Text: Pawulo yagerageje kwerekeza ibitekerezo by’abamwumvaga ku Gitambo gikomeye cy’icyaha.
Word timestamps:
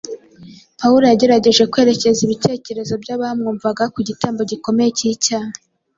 Pawulo 0.79 1.05
yagerageje 1.11 1.63
kwerekeza 1.71 2.19
ibitekerezo 2.23 2.93
by’abamwumvaga 3.03 3.83
ku 3.93 3.99
Gitambo 4.07 4.41
gikomeye 4.51 4.89
cy’icyaha. 4.97 5.51